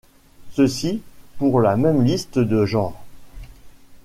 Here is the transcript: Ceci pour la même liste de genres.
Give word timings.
Ceci 0.53 0.99
pour 1.37 1.61
la 1.61 1.77
même 1.77 2.03
liste 2.03 2.39
de 2.39 2.65
genres. 2.65 3.05